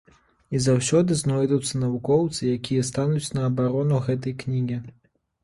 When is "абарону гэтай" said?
3.51-4.37